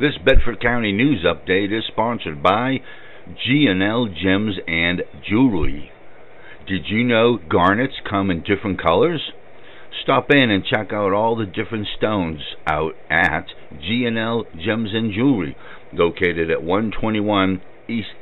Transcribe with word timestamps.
This 0.00 0.16
Bedford 0.24 0.60
County 0.60 0.92
news 0.92 1.24
update 1.24 1.76
is 1.76 1.82
sponsored 1.88 2.40
by 2.40 2.82
G&L 3.44 4.06
Gems 4.06 4.54
and 4.68 5.02
Jewelry. 5.28 5.90
Did 6.68 6.82
you 6.86 7.02
know 7.02 7.36
garnets 7.36 7.94
come 8.08 8.30
in 8.30 8.44
different 8.44 8.80
colors? 8.80 9.32
Stop 10.00 10.30
in 10.30 10.52
and 10.52 10.64
check 10.64 10.92
out 10.92 11.12
all 11.12 11.34
the 11.34 11.46
different 11.46 11.88
stones 11.96 12.38
out 12.64 12.94
at 13.10 13.46
G&L 13.80 14.44
Gems 14.64 14.90
and 14.94 15.12
Jewelry, 15.12 15.56
located 15.92 16.48
at 16.48 16.62
121 16.62 17.60
East 17.88 18.14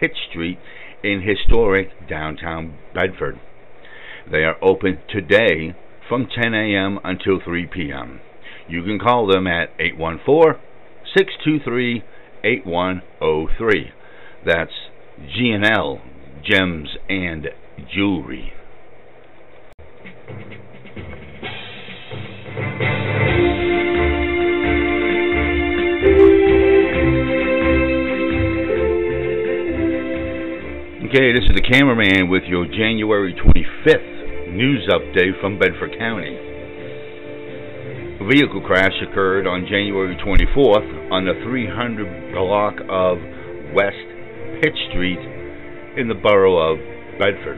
Pitt 0.00 0.14
Street 0.28 0.58
in 1.04 1.22
historic 1.22 2.08
downtown 2.08 2.76
Bedford. 2.92 3.38
They 4.28 4.42
are 4.42 4.56
open 4.60 4.98
today 5.08 5.76
from 6.08 6.26
10 6.26 6.54
a.m. 6.54 6.98
until 7.04 7.38
3 7.38 7.68
p.m. 7.68 8.20
You 8.68 8.82
can 8.82 8.98
call 8.98 9.28
them 9.28 9.46
at 9.46 9.70
814 9.78 10.60
623 11.16 12.02
8103. 12.44 13.92
That's 14.46 14.70
G&L 15.18 16.00
Gems 16.44 16.88
and 17.08 17.48
Jewelry. 17.92 18.52
Okay, 31.10 31.32
this 31.32 31.42
is 31.42 31.56
the 31.56 31.68
cameraman 31.68 32.28
with 32.28 32.44
your 32.44 32.66
January 32.66 33.34
25th 33.34 34.52
news 34.52 34.88
update 34.88 35.40
from 35.40 35.58
Bedford 35.58 35.98
County. 35.98 36.49
A 38.20 38.26
vehicle 38.28 38.60
crash 38.60 38.92
occurred 39.00 39.46
on 39.46 39.64
January 39.64 40.14
24th 40.20 41.10
on 41.10 41.24
the 41.24 41.40
300 41.42 42.34
block 42.36 42.76
of 42.90 43.16
West 43.72 43.96
Pitt 44.60 44.76
Street 44.90 45.18
in 45.96 46.06
the 46.06 46.20
borough 46.20 46.60
of 46.60 46.76
Bedford. 47.18 47.56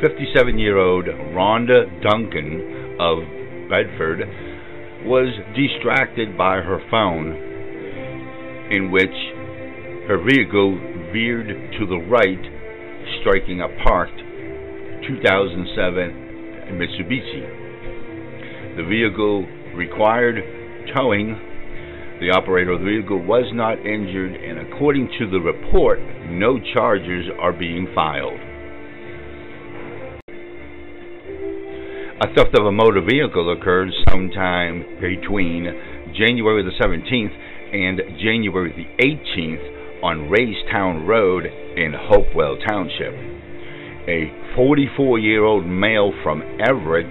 57 0.00 0.60
year 0.60 0.78
old 0.78 1.06
Rhonda 1.34 1.90
Duncan 2.06 2.94
of 3.02 3.18
Bedford 3.66 4.22
was 5.10 5.26
distracted 5.58 6.38
by 6.38 6.62
her 6.62 6.78
phone, 6.88 7.34
in 8.70 8.92
which 8.92 9.18
her 10.06 10.22
vehicle 10.22 10.78
veered 11.10 11.50
to 11.80 11.86
the 11.86 11.98
right, 12.06 12.38
striking 13.20 13.60
a 13.60 13.66
parked 13.82 14.22
2007 15.02 16.78
Mitsubishi. 16.78 17.42
The 18.76 18.84
vehicle 18.86 19.59
required 19.74 20.36
towing. 20.94 21.38
The 22.20 22.30
operator 22.30 22.72
of 22.72 22.80
the 22.80 22.86
vehicle 22.86 23.18
was 23.24 23.50
not 23.52 23.78
injured, 23.78 24.34
and 24.34 24.58
according 24.58 25.08
to 25.18 25.30
the 25.30 25.40
report, 25.40 25.98
no 26.28 26.58
charges 26.74 27.26
are 27.40 27.52
being 27.52 27.88
filed. 27.94 28.38
A 32.22 32.34
theft 32.34 32.52
of 32.58 32.66
a 32.66 32.72
motor 32.72 33.00
vehicle 33.00 33.50
occurred 33.50 33.88
sometime 34.10 34.84
between 35.00 35.64
January 36.12 36.62
the 36.62 36.76
17th 36.76 37.32
and 37.72 38.00
January 38.20 38.72
the 38.76 39.02
18th 39.02 40.02
on 40.02 40.28
Raystown 40.28 41.06
Road 41.06 41.46
in 41.46 41.94
Hopewell 41.96 42.58
Township. 42.68 43.14
A 44.08 44.32
44 44.54 45.18
year 45.18 45.44
old 45.44 45.64
male 45.66 46.12
from 46.22 46.42
Everett 46.60 47.08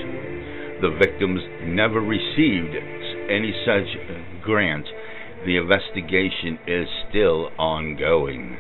The 0.81 0.97
victims 0.97 1.41
never 1.63 2.01
received 2.01 2.75
any 3.29 3.53
such 3.65 4.41
grant. 4.41 4.85
The 5.45 5.57
investigation 5.57 6.59
is 6.67 6.87
still 7.09 7.49
ongoing. 7.57 8.57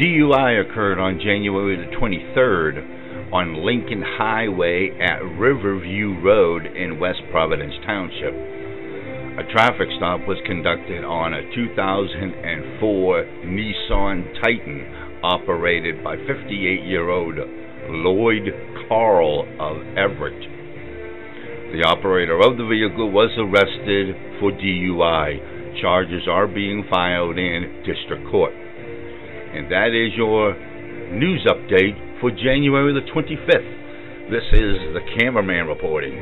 DUI 0.00 0.64
occurred 0.64 0.98
on 0.98 1.20
January 1.20 1.76
the 1.76 1.94
23rd 1.94 3.34
on 3.34 3.66
Lincoln 3.66 4.00
Highway 4.00 4.96
at 4.98 5.20
Riverview 5.36 6.18
Road 6.24 6.64
in 6.64 6.98
West 6.98 7.20
Providence 7.30 7.74
Township. 7.84 8.32
A 8.32 9.44
traffic 9.52 9.88
stop 9.98 10.26
was 10.26 10.38
conducted 10.46 11.04
on 11.04 11.34
a 11.34 11.54
2004 11.54 13.24
Nissan 13.44 14.40
Titan 14.40 15.20
operated 15.22 16.02
by 16.02 16.16
58 16.16 16.48
year 16.88 17.10
old 17.10 17.36
Lloyd 17.90 18.48
Carl 18.88 19.44
of 19.60 19.84
Everett. 20.00 20.40
The 21.76 21.84
operator 21.84 22.40
of 22.40 22.56
the 22.56 22.64
vehicle 22.64 23.10
was 23.12 23.36
arrested 23.36 24.16
for 24.40 24.50
DUI. 24.50 25.82
Charges 25.82 26.26
are 26.26 26.48
being 26.48 26.86
filed 26.88 27.36
in 27.36 27.84
district 27.84 28.24
court. 28.30 28.54
And 29.52 29.70
that 29.70 29.90
is 29.90 30.14
your 30.16 30.54
news 31.12 31.46
update 31.50 32.20
for 32.20 32.30
January 32.30 32.94
the 32.94 33.06
25th. 33.10 34.30
This 34.30 34.46
is 34.52 34.78
the 34.94 35.02
cameraman 35.18 35.66
reporting. 35.66 36.14